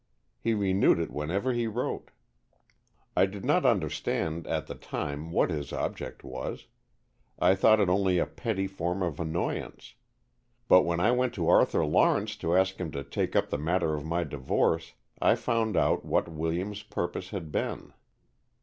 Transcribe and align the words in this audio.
He 0.39 0.55
renewed 0.55 0.97
it 0.97 1.11
whenever 1.11 1.53
he 1.53 1.67
wrote. 1.67 2.09
I 3.15 3.27
did 3.27 3.45
not 3.45 3.67
understand 3.67 4.47
at 4.47 4.65
the 4.65 4.73
time 4.73 5.31
what 5.31 5.51
his 5.51 5.71
object 5.71 6.23
was. 6.23 6.65
I 7.37 7.53
thought 7.53 7.79
it 7.79 7.87
only 7.87 8.17
a 8.17 8.25
petty 8.25 8.65
form 8.65 9.03
of 9.03 9.19
annoyance. 9.19 9.93
But 10.67 10.85
when 10.85 10.99
I 10.99 11.11
went 11.11 11.35
to 11.35 11.47
Arthur 11.47 11.85
Lawrence 11.85 12.35
to 12.37 12.57
ask 12.57 12.77
him 12.81 12.89
to 12.93 13.03
take 13.03 13.35
up 13.35 13.51
the 13.51 13.59
matter 13.59 13.93
of 13.93 14.03
my 14.03 14.23
divorce, 14.23 14.93
I 15.21 15.35
found 15.35 15.77
out 15.77 16.03
what 16.03 16.27
William's 16.27 16.81
purpose 16.81 17.29
had 17.29 17.51
been. 17.51 17.93